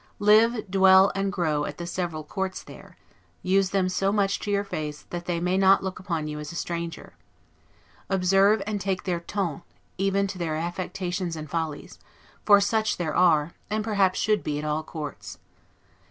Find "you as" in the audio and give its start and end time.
6.27-6.51